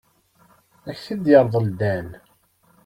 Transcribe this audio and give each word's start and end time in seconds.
Ad 0.87 0.87
ak-t-yerḍel 0.95 1.67
Dan. 1.79 2.09